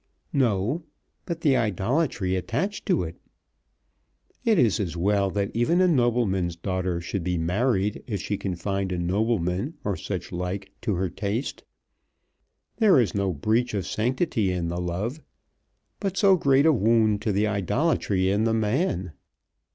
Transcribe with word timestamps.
"No; 0.33 0.81
but 1.27 1.41
the 1.41 1.55
idolatry 1.55 2.35
attached 2.35 2.87
to 2.87 3.03
it! 3.03 3.17
It 4.43 4.57
is 4.57 4.79
as 4.79 4.97
well 4.97 5.29
that 5.29 5.51
even 5.55 5.79
a 5.79 5.87
nobleman's 5.87 6.55
daughter 6.55 6.99
should 6.99 7.23
be 7.23 7.37
married 7.37 8.03
if 8.07 8.19
she 8.19 8.35
can 8.35 8.55
find 8.55 8.91
a 8.91 8.97
nobleman 8.97 9.75
or 9.83 9.95
such 9.95 10.31
like 10.31 10.71
to 10.81 10.95
her 10.95 11.11
taste. 11.11 11.63
There 12.77 12.99
is 12.99 13.13
no 13.13 13.31
breach 13.31 13.75
of 13.75 13.85
sanctity 13.85 14.51
in 14.51 14.69
the 14.69 14.81
love, 14.81 15.21
but 15.99 16.17
so 16.17 16.35
great 16.35 16.65
a 16.65 16.73
wound 16.73 17.21
to 17.21 17.31
the 17.31 17.45
idolatry 17.45 18.27
in 18.31 18.43
the 18.45 18.55
man! 18.55 19.11